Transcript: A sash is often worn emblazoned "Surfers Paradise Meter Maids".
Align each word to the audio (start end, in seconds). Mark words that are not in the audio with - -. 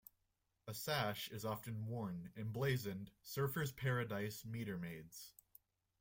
A 0.67 0.73
sash 0.73 1.29
is 1.29 1.45
often 1.45 1.85
worn 1.85 2.33
emblazoned 2.35 3.11
"Surfers 3.23 3.75
Paradise 3.75 4.43
Meter 4.43 4.75
Maids". 4.79 5.35